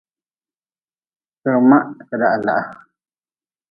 Kpirma 1.39 1.77
kaeda 2.07 2.27
lahaa. 2.45 2.63